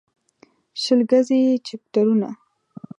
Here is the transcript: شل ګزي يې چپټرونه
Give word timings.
شل 0.81 0.99
ګزي 1.11 1.39
يې 1.45 1.53
چپټرونه 1.65 2.29